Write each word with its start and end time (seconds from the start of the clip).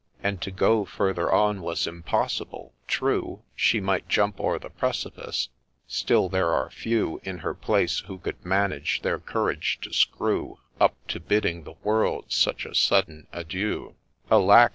And 0.23 0.41
to 0.41 0.49
go 0.49 0.83
further 0.83 1.31
on 1.31 1.61
was 1.61 1.85
impossible;— 1.85 2.73
true 2.97 3.43
She 3.55 3.79
might 3.79 4.09
jump 4.09 4.39
o'er 4.39 4.57
the 4.57 4.71
precipice;— 4.71 5.49
still 5.87 6.27
there 6.27 6.49
are 6.49 6.71
few 6.71 7.21
In 7.23 7.37
her 7.45 7.53
place, 7.53 7.99
who 8.07 8.17
could 8.17 8.43
manage 8.43 9.03
their 9.03 9.19
courage 9.19 9.77
to 9.83 9.93
screw 9.93 10.57
Up 10.79 10.95
to 11.09 11.19
bidding 11.19 11.65
the 11.65 11.75
world 11.83 12.25
such 12.31 12.65
a 12.65 12.73
sudden 12.73 13.27
adieu:— 13.31 13.93
Alack 14.31 14.69